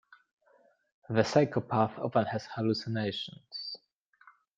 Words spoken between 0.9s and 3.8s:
The psychopath often has hallucinations.